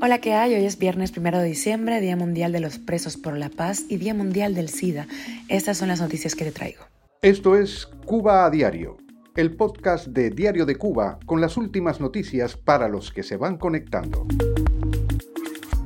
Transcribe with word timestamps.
Hola, 0.00 0.20
¿qué 0.20 0.32
hay? 0.32 0.54
Hoy 0.54 0.64
es 0.64 0.78
viernes 0.78 1.12
primero 1.12 1.38
de 1.38 1.44
diciembre, 1.44 2.00
Día 2.00 2.16
Mundial 2.16 2.50
de 2.52 2.60
los 2.60 2.78
Presos 2.78 3.16
por 3.16 3.36
la 3.36 3.50
Paz 3.50 3.84
y 3.88 3.98
Día 3.98 4.14
Mundial 4.14 4.54
del 4.54 4.68
SIDA. 4.68 5.06
Estas 5.48 5.76
son 5.76 5.88
las 5.88 6.00
noticias 6.00 6.34
que 6.34 6.44
te 6.44 6.52
traigo. 6.52 6.84
Esto 7.20 7.56
es 7.56 7.86
Cuba 8.06 8.46
a 8.46 8.50
Diario, 8.50 8.96
el 9.36 9.54
podcast 9.56 10.06
de 10.06 10.30
Diario 10.30 10.64
de 10.64 10.76
Cuba 10.76 11.18
con 11.26 11.40
las 11.40 11.56
últimas 11.56 12.00
noticias 12.00 12.56
para 12.56 12.88
los 12.88 13.12
que 13.12 13.22
se 13.22 13.36
van 13.36 13.58
conectando. 13.58 14.26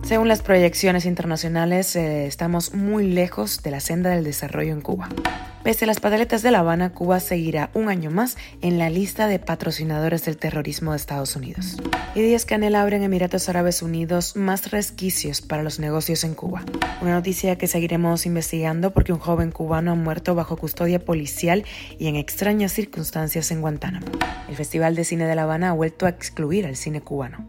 Según 0.04 0.28
las 0.28 0.42
proyecciones 0.42 1.06
internacionales, 1.06 1.96
eh, 1.96 2.26
estamos 2.26 2.74
muy 2.74 3.06
lejos 3.06 3.62
de 3.62 3.70
la 3.70 3.80
senda 3.80 4.10
del 4.10 4.22
desarrollo 4.22 4.74
en 4.74 4.82
Cuba. 4.82 5.08
Pese 5.62 5.86
a 5.86 5.88
las 5.88 5.98
pataletas 5.98 6.42
de 6.42 6.50
La 6.50 6.58
Habana, 6.58 6.92
Cuba 6.92 7.20
seguirá 7.20 7.70
un 7.72 7.88
año 7.88 8.10
más 8.10 8.36
en 8.60 8.78
la 8.78 8.90
lista 8.90 9.26
de 9.28 9.38
patrocinadores 9.38 10.22
del 10.26 10.36
terrorismo 10.36 10.90
de 10.90 10.98
Estados 10.98 11.36
Unidos. 11.36 11.78
Y 12.14 12.20
Díaz 12.20 12.44
Canel 12.44 12.74
abre 12.74 12.96
en 12.96 13.02
Emiratos 13.02 13.48
Árabes 13.48 13.80
Unidos 13.80 14.36
más 14.36 14.70
resquicios 14.70 15.40
para 15.40 15.62
los 15.62 15.78
negocios 15.78 16.22
en 16.24 16.34
Cuba. 16.34 16.62
Una 17.00 17.14
noticia 17.14 17.56
que 17.56 17.66
seguiremos 17.66 18.26
investigando 18.26 18.92
porque 18.92 19.14
un 19.14 19.20
joven 19.20 19.52
cubano 19.52 19.92
ha 19.92 19.94
muerto 19.94 20.34
bajo 20.34 20.58
custodia 20.58 21.02
policial 21.02 21.64
y 21.98 22.08
en 22.08 22.16
extrañas 22.16 22.72
circunstancias 22.72 23.50
en 23.50 23.62
Guantánamo. 23.62 24.06
El 24.50 24.54
Festival 24.54 24.96
de 24.96 25.04
Cine 25.04 25.24
de 25.24 25.34
La 25.34 25.44
Habana 25.44 25.70
ha 25.70 25.72
vuelto 25.72 26.04
a 26.04 26.10
excluir 26.10 26.66
al 26.66 26.76
cine 26.76 27.00
cubano. 27.00 27.48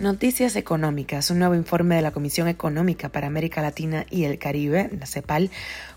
Noticias 0.00 0.56
económicas. 0.56 1.30
Un 1.30 1.40
nuevo 1.40 1.54
informe 1.54 1.96
de 1.96 2.00
la 2.00 2.10
Comisión 2.10 2.48
Económica 2.48 3.10
para 3.10 3.26
América 3.26 3.60
Latina 3.60 4.06
y 4.08 4.24
el 4.24 4.38
Caribe, 4.38 4.88
la 4.98 5.04
CEPAL, 5.04 5.50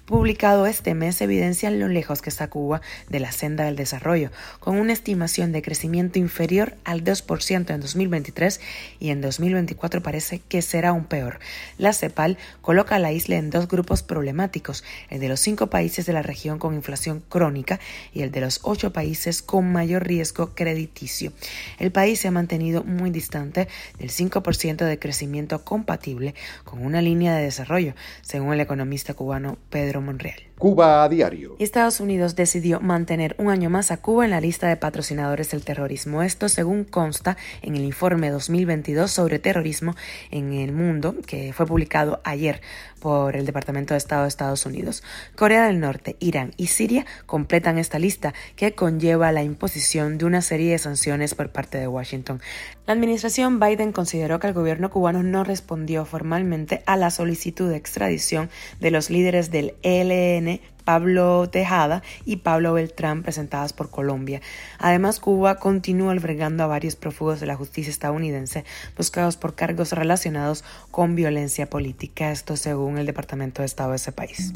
publicado 0.05 0.65
este 0.65 0.93
mes 0.93 1.21
evidencia 1.21 1.71
lo 1.71 1.87
lejos 1.87 2.21
que 2.21 2.29
está 2.29 2.49
Cuba 2.49 2.81
de 3.09 3.21
la 3.21 3.31
senda 3.31 3.63
del 3.63 3.77
desarrollo, 3.77 4.31
con 4.59 4.77
una 4.77 4.91
estimación 4.91 5.53
de 5.53 5.61
crecimiento 5.61 6.19
inferior 6.19 6.75
al 6.83 7.05
2% 7.05 7.73
en 7.73 7.79
2023 7.79 8.59
y 8.99 9.11
en 9.11 9.21
2024 9.21 10.03
parece 10.03 10.39
que 10.39 10.61
será 10.61 10.89
aún 10.89 11.05
peor. 11.05 11.39
La 11.77 11.93
CEPAL 11.93 12.37
coloca 12.61 12.95
a 12.97 12.99
la 12.99 13.13
isla 13.13 13.37
en 13.37 13.49
dos 13.49 13.69
grupos 13.69 14.03
problemáticos, 14.03 14.83
el 15.09 15.21
de 15.21 15.29
los 15.29 15.39
cinco 15.39 15.67
países 15.67 16.05
de 16.05 16.11
la 16.13 16.21
región 16.21 16.59
con 16.59 16.73
inflación 16.73 17.23
crónica 17.29 17.79
y 18.13 18.23
el 18.23 18.31
de 18.31 18.41
los 18.41 18.59
ocho 18.63 18.91
países 18.91 19.41
con 19.41 19.71
mayor 19.71 20.05
riesgo 20.05 20.53
crediticio. 20.53 21.31
El 21.79 21.93
país 21.93 22.19
se 22.19 22.27
ha 22.27 22.31
mantenido 22.31 22.83
muy 22.83 23.09
distante 23.09 23.69
del 23.97 24.09
5% 24.09 24.85
de 24.85 24.99
crecimiento 24.99 25.63
compatible 25.63 26.35
con 26.63 26.85
una 26.85 27.01
línea 27.01 27.35
de 27.35 27.43
desarrollo, 27.43 27.93
según 28.21 28.53
el 28.53 28.61
economista 28.61 29.13
cubano 29.13 29.57
Pedro 29.69 30.01
Monreal. 30.01 30.41
Cuba 30.63 31.03
a 31.03 31.09
diario. 31.09 31.57
Estados 31.59 31.99
Unidos 31.99 32.35
decidió 32.35 32.79
mantener 32.79 33.35
un 33.37 33.49
año 33.49 33.69
más 33.69 33.91
a 33.91 33.97
Cuba 33.97 34.23
en 34.23 34.31
la 34.31 34.39
lista 34.39 34.69
de 34.69 34.77
patrocinadores 34.77 35.51
del 35.51 35.65
terrorismo. 35.65 36.23
Esto 36.23 36.47
según 36.47 36.85
consta 36.85 37.35
en 37.61 37.75
el 37.75 37.83
informe 37.83 38.29
2022 38.29 39.11
sobre 39.11 39.39
terrorismo 39.39 39.93
en 40.31 40.53
el 40.53 40.71
mundo 40.71 41.15
que 41.25 41.51
fue 41.51 41.65
publicado 41.65 42.21
ayer 42.23 42.61
por 43.01 43.35
el 43.35 43.45
Departamento 43.45 43.93
de 43.93 43.97
Estado 43.97 44.21
de 44.21 44.29
Estados 44.29 44.65
Unidos. 44.65 45.03
Corea 45.35 45.67
del 45.67 45.81
Norte, 45.81 46.15
Irán 46.21 46.53
y 46.55 46.67
Siria 46.67 47.05
completan 47.25 47.77
esta 47.77 47.99
lista 47.99 48.33
que 48.55 48.73
conlleva 48.73 49.33
la 49.33 49.43
imposición 49.43 50.17
de 50.17 50.23
una 50.23 50.41
serie 50.41 50.71
de 50.71 50.77
sanciones 50.77 51.35
por 51.35 51.49
parte 51.49 51.77
de 51.77 51.89
Washington. 51.89 52.39
La 52.87 52.93
administración 52.93 53.59
Biden 53.59 53.82
consideró 53.91 54.39
que 54.39 54.47
el 54.47 54.53
gobierno 54.53 54.89
cubano 54.89 55.23
no 55.23 55.43
respondió 55.43 56.05
formalmente 56.05 56.83
a 56.85 56.95
la 56.95 57.11
solicitud 57.11 57.69
de 57.69 57.77
extradición 57.77 58.49
de 58.79 58.91
los 58.91 59.09
líderes 59.09 59.51
del 59.51 59.75
ELN 59.83 60.61
Pablo 60.83 61.49
Tejada 61.49 62.03
y 62.25 62.37
Pablo 62.37 62.73
Beltrán 62.73 63.23
presentadas 63.23 63.73
por 63.73 63.89
Colombia. 63.89 64.41
Además, 64.79 65.19
Cuba 65.19 65.55
continúa 65.55 66.11
albergando 66.11 66.63
a 66.63 66.67
varios 66.67 66.95
prófugos 66.95 67.39
de 67.39 67.47
la 67.47 67.55
justicia 67.55 67.91
estadounidense 67.91 68.65
buscados 68.97 69.37
por 69.37 69.55
cargos 69.55 69.91
relacionados 69.91 70.63
con 70.91 71.15
violencia 71.15 71.69
política, 71.69 72.31
esto 72.31 72.57
según 72.57 72.97
el 72.97 73.05
Departamento 73.05 73.61
de 73.61 73.67
Estado 73.67 73.91
de 73.91 73.97
ese 73.97 74.11
país. 74.11 74.53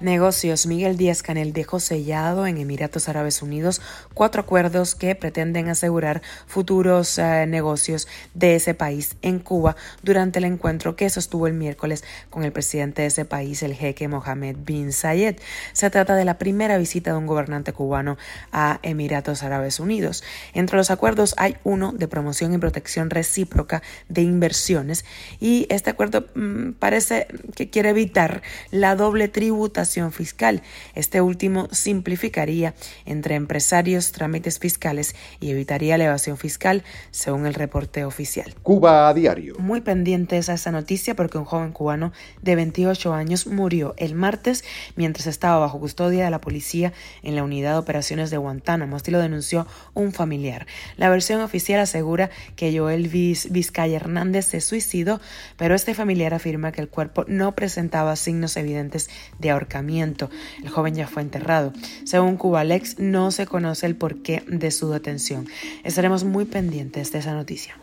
Negocios. 0.00 0.66
Miguel 0.66 0.96
Díaz 0.96 1.22
Canel 1.22 1.52
dejó 1.52 1.78
sellado 1.78 2.46
en 2.46 2.56
Emiratos 2.56 3.08
Árabes 3.08 3.42
Unidos 3.42 3.82
cuatro 4.14 4.40
acuerdos 4.40 4.94
que 4.94 5.14
pretenden 5.14 5.68
asegurar 5.68 6.22
futuros 6.46 7.18
eh, 7.18 7.44
negocios 7.46 8.08
de 8.32 8.54
ese 8.54 8.72
país 8.72 9.16
en 9.20 9.38
Cuba 9.38 9.76
durante 10.02 10.38
el 10.38 10.46
encuentro 10.46 10.96
que 10.96 11.10
sostuvo 11.10 11.46
el 11.46 11.52
miércoles 11.52 12.02
con 12.30 12.44
el 12.44 12.52
presidente 12.52 13.02
de 13.02 13.08
ese 13.08 13.26
país, 13.26 13.62
el 13.62 13.74
jeque 13.74 14.08
Mohamed 14.08 14.56
bin 14.64 14.92
Zayed. 14.92 15.36
Se 15.72 15.90
trata 15.90 16.16
de 16.16 16.24
la 16.24 16.38
primera 16.38 16.78
visita 16.78 17.12
de 17.12 17.18
un 17.18 17.26
gobernante 17.26 17.72
cubano 17.72 18.16
a 18.52 18.80
Emiratos 18.82 19.42
Árabes 19.42 19.80
Unidos. 19.80 20.22
Entre 20.54 20.76
los 20.76 20.90
acuerdos 20.90 21.34
hay 21.36 21.56
uno 21.64 21.92
de 21.92 22.08
promoción 22.08 22.52
y 22.54 22.58
protección 22.58 23.10
recíproca 23.10 23.82
de 24.08 24.22
inversiones 24.22 25.04
y 25.40 25.66
este 25.70 25.90
acuerdo 25.90 26.26
mm, 26.34 26.72
parece 26.72 27.26
que 27.54 27.70
quiere 27.70 27.90
evitar 27.90 28.42
la 28.70 28.96
doble 28.96 29.28
tributación 29.28 30.12
fiscal. 30.12 30.62
Este 30.94 31.20
último 31.20 31.68
simplificaría 31.72 32.74
entre 33.04 33.34
empresarios 33.34 34.12
trámites 34.12 34.58
fiscales 34.58 35.14
y 35.40 35.50
evitaría 35.50 35.98
la 35.98 36.04
evasión 36.04 36.36
fiscal, 36.36 36.84
según 37.10 37.46
el 37.46 37.54
reporte 37.54 38.04
oficial. 38.04 38.54
Cuba 38.62 39.08
a 39.08 39.14
diario. 39.14 39.56
Muy 39.58 39.80
pendientes 39.80 40.48
a 40.48 40.54
esta 40.54 40.70
noticia 40.70 41.14
porque 41.14 41.38
un 41.38 41.44
joven 41.44 41.72
cubano 41.72 42.12
de 42.42 42.56
28 42.56 43.12
años 43.12 43.46
murió 43.46 43.94
el 43.96 44.14
martes 44.14 44.64
mientras 44.96 45.26
estaba 45.26 45.49
bajo 45.58 45.80
custodia 45.80 46.24
de 46.24 46.30
la 46.30 46.40
policía 46.40 46.92
en 47.22 47.36
la 47.36 47.42
unidad 47.42 47.72
de 47.72 47.78
operaciones 47.78 48.30
de 48.30 48.36
Guantánamo, 48.36 48.96
así 48.96 49.10
lo 49.10 49.18
denunció 49.18 49.66
un 49.94 50.12
familiar. 50.12 50.66
La 50.96 51.08
versión 51.08 51.40
oficial 51.40 51.80
asegura 51.80 52.30
que 52.56 52.76
Joel 52.76 53.08
Vizcaya 53.08 53.96
Hernández 53.96 54.46
se 54.46 54.60
suicidó, 54.60 55.20
pero 55.56 55.74
este 55.74 55.94
familiar 55.94 56.34
afirma 56.34 56.72
que 56.72 56.80
el 56.80 56.88
cuerpo 56.88 57.24
no 57.28 57.54
presentaba 57.54 58.14
signos 58.16 58.56
evidentes 58.56 59.10
de 59.38 59.50
ahorcamiento. 59.50 60.30
El 60.62 60.68
joven 60.68 60.94
ya 60.94 61.06
fue 61.06 61.22
enterrado. 61.22 61.72
Según 62.04 62.36
Cubalex, 62.36 62.98
no 62.98 63.30
se 63.30 63.46
conoce 63.46 63.86
el 63.86 63.96
porqué 63.96 64.42
de 64.46 64.70
su 64.70 64.90
detención. 64.90 65.46
Estaremos 65.84 66.24
muy 66.24 66.44
pendientes 66.44 67.12
de 67.12 67.18
esa 67.18 67.34
noticia. 67.34 67.76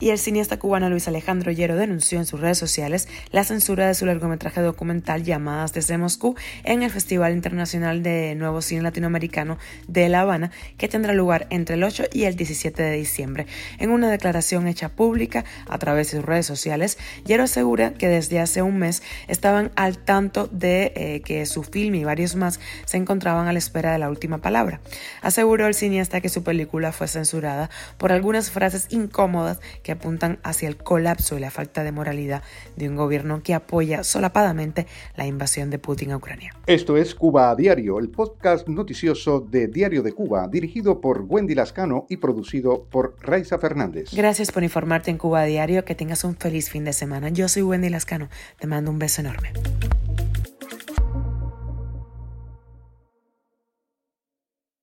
Y 0.00 0.10
el 0.10 0.18
cineasta 0.18 0.58
cubano 0.58 0.88
Luis 0.88 1.08
Alejandro 1.08 1.52
Hierro 1.52 1.76
denunció 1.76 2.18
en 2.18 2.26
sus 2.26 2.40
redes 2.40 2.58
sociales 2.58 3.08
la 3.30 3.44
censura 3.44 3.86
de 3.86 3.94
su 3.94 4.06
largometraje 4.06 4.60
documental 4.60 5.24
Llamadas 5.24 5.72
desde 5.72 5.98
Moscú 5.98 6.36
en 6.64 6.82
el 6.82 6.90
Festival 6.90 7.01
Internacional 7.10 8.02
de 8.02 8.34
Nuevo 8.34 8.62
Cine 8.62 8.82
Latinoamericano 8.82 9.58
de 9.88 10.08
La 10.08 10.20
Habana, 10.20 10.50
que 10.78 10.88
tendrá 10.88 11.12
lugar 11.12 11.46
entre 11.50 11.74
el 11.74 11.84
8 11.84 12.04
y 12.12 12.24
el 12.24 12.36
17 12.36 12.82
de 12.82 12.92
diciembre. 12.96 13.46
En 13.78 13.90
una 13.90 14.10
declaración 14.10 14.66
hecha 14.66 14.88
pública 14.88 15.44
a 15.68 15.78
través 15.78 16.10
de 16.10 16.18
sus 16.18 16.26
redes 16.26 16.46
sociales, 16.46 16.98
Yero 17.24 17.44
asegura 17.44 17.94
que 17.94 18.08
desde 18.08 18.40
hace 18.40 18.62
un 18.62 18.78
mes 18.78 19.02
estaban 19.28 19.70
al 19.76 19.98
tanto 19.98 20.48
de 20.48 20.92
eh, 20.94 21.22
que 21.24 21.44
su 21.46 21.62
film 21.62 21.94
y 21.96 22.04
varios 22.04 22.36
más 22.36 22.60
se 22.84 22.96
encontraban 22.96 23.48
a 23.48 23.52
la 23.52 23.58
espera 23.58 23.92
de 23.92 23.98
la 23.98 24.08
última 24.08 24.38
palabra. 24.38 24.80
Aseguró 25.20 25.66
el 25.66 25.74
cineasta 25.74 26.20
que 26.20 26.28
su 26.28 26.42
película 26.42 26.92
fue 26.92 27.08
censurada 27.08 27.70
por 27.98 28.12
algunas 28.12 28.50
frases 28.50 28.86
incómodas 28.90 29.60
que 29.82 29.92
apuntan 29.92 30.38
hacia 30.42 30.68
el 30.68 30.76
colapso 30.76 31.36
y 31.36 31.40
la 31.40 31.50
falta 31.50 31.84
de 31.84 31.92
moralidad 31.92 32.42
de 32.76 32.88
un 32.88 32.96
gobierno 32.96 33.42
que 33.42 33.54
apoya 33.54 34.04
solapadamente 34.04 34.86
la 35.16 35.26
invasión 35.26 35.70
de 35.70 35.78
Putin 35.78 36.12
a 36.12 36.16
Ucrania. 36.16 36.54
Esto 36.92 37.00
es 37.00 37.14
Cuba 37.14 37.50
a 37.50 37.56
Diario, 37.56 37.98
el 37.98 38.10
podcast 38.10 38.68
noticioso 38.68 39.40
de 39.40 39.66
Diario 39.66 40.02
de 40.02 40.12
Cuba, 40.12 40.46
dirigido 40.46 41.00
por 41.00 41.24
Wendy 41.26 41.54
Lascano 41.54 42.04
y 42.10 42.18
producido 42.18 42.84
por 42.84 43.16
Raiza 43.18 43.58
Fernández. 43.58 44.10
Gracias 44.12 44.52
por 44.52 44.62
informarte 44.62 45.10
en 45.10 45.16
Cuba 45.16 45.40
a 45.40 45.44
Diario, 45.44 45.86
que 45.86 45.94
tengas 45.94 46.22
un 46.22 46.36
feliz 46.36 46.68
fin 46.68 46.84
de 46.84 46.92
semana. 46.92 47.30
Yo 47.30 47.48
soy 47.48 47.62
Wendy 47.62 47.88
Lascano, 47.88 48.28
te 48.58 48.66
mando 48.66 48.90
un 48.90 48.98
beso 48.98 49.22
enorme. 49.22 49.52